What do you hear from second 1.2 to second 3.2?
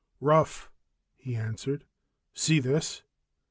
answered. "See this?"